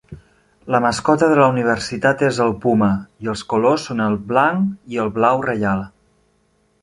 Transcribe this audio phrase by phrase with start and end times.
[0.75, 2.89] La mascota de la universitat és el puma
[3.27, 5.85] i els colors són el blanc i el blau reial.